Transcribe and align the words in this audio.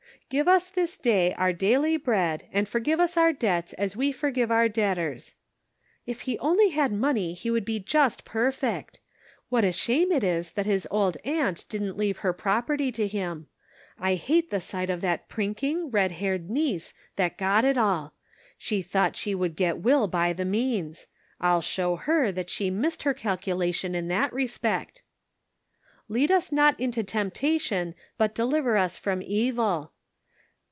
'Give 0.41 0.47
us 0.47 0.69
this 0.69 0.95
day 0.95 1.33
our 1.33 1.51
daily 1.51 1.97
bread, 1.97 2.45
and 2.53 2.65
forgive 2.65 3.01
us 3.01 3.17
our 3.17 3.33
debts 3.33 3.73
as 3.73 3.97
we 3.97 4.13
forgive 4.13 4.49
our 4.49 4.69
debtors.' 4.69 5.35
If 6.05 6.21
he 6.21 6.39
only 6.39 6.69
had 6.69 6.93
money 6.93 7.33
he 7.33 7.51
would 7.51 7.65
be 7.65 7.81
just 7.81 8.23
perfect. 8.23 9.01
What 9.49 9.65
a 9.65 9.73
shame 9.73 10.09
it 10.09 10.23
is 10.23 10.51
that 10.51 10.65
his 10.65 10.87
old 10.89 11.17
aunt 11.25 11.65
didn't 11.67 11.97
leave 11.97 12.19
her 12.19 12.31
property 12.31 12.85
Measured 12.85 12.93
by 12.93 12.97
Daylight. 12.97 13.11
281 13.11 13.41
to 13.41 13.41
him. 13.41 14.05
I 14.07 14.15
hate 14.15 14.49
the 14.51 14.61
sight 14.61 14.89
of 14.89 15.01
that 15.01 15.27
prinking, 15.27 15.89
red 15.93 16.13
haired 16.13 16.49
neice 16.49 16.93
that 17.17 17.37
got 17.37 17.65
it 17.65 17.77
all; 17.77 18.13
she 18.57 18.81
thought 18.81 19.17
she 19.17 19.35
would 19.35 19.57
get 19.57 19.79
Will 19.79 20.07
by 20.07 20.31
the 20.31 20.45
means; 20.45 21.07
I'll 21.41 21.59
show 21.61 21.97
her 21.97 22.31
that 22.31 22.49
she 22.49 22.69
missed 22.69 23.03
her 23.03 23.13
calculation 23.13 23.93
in 23.93 24.07
that 24.07 24.31
respect.' 24.31 25.03
Lead 26.07 26.31
us 26.31 26.53
not 26.53 26.79
into 26.79 27.03
temptation, 27.03 27.95
but 28.17 28.33
deliver 28.33 28.77
us 28.77 28.97
from 28.97 29.21
evil.' 29.21 29.91